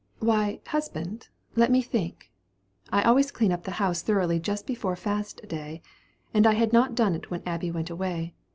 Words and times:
"Why, 0.17 0.61
husband, 0.65 1.29
let 1.55 1.69
me 1.69 1.83
think: 1.83 2.31
I 2.91 3.03
always 3.03 3.29
clean 3.31 3.51
up 3.51 3.65
the 3.65 3.73
house 3.77 4.01
thoroughly 4.01 4.39
just 4.39 4.65
before 4.65 4.95
fast 4.95 5.47
day, 5.47 5.83
and 6.33 6.47
I 6.47 6.53
had 6.53 6.73
not 6.73 6.95
done 6.95 7.13
it 7.13 7.29
when 7.29 7.43
Abby 7.45 7.69
went 7.69 7.91
away. 7.91 8.33